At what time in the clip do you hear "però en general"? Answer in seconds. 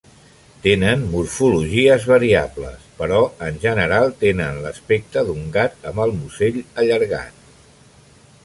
3.03-4.15